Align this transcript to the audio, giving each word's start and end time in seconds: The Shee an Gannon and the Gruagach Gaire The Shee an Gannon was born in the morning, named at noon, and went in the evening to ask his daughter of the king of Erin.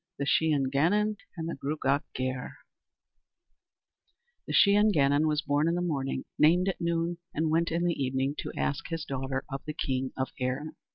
The 0.17 0.25
Shee 0.25 0.51
an 0.51 0.71
Gannon 0.71 1.17
and 1.37 1.47
the 1.47 1.53
Gruagach 1.53 2.01
Gaire 2.15 2.57
The 4.47 4.53
Shee 4.53 4.73
an 4.75 4.89
Gannon 4.89 5.27
was 5.27 5.43
born 5.43 5.67
in 5.67 5.75
the 5.75 5.81
morning, 5.83 6.25
named 6.39 6.69
at 6.69 6.81
noon, 6.81 7.19
and 7.35 7.51
went 7.51 7.71
in 7.71 7.83
the 7.83 8.01
evening 8.03 8.33
to 8.39 8.51
ask 8.57 8.87
his 8.87 9.05
daughter 9.05 9.45
of 9.51 9.63
the 9.65 9.75
king 9.75 10.11
of 10.17 10.29
Erin. 10.39 10.75